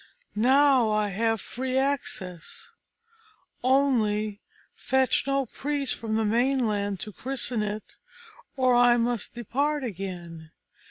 [0.33, 2.71] Now I have free access.
[3.63, 4.41] Only
[4.73, 7.97] fetch no priest from the mainland to christen it,
[8.57, 10.49] or I must depart again.